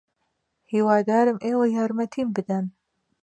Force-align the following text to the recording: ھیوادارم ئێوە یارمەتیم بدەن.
ھیوادارم 0.71 1.37
ئێوە 1.45 1.65
یارمەتیم 1.75 2.27
بدەن. 2.35 2.65